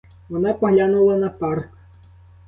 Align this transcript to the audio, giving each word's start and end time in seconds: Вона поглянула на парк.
Вона 0.29 0.53
поглянула 0.53 1.17
на 1.17 1.29
парк. 1.29 1.69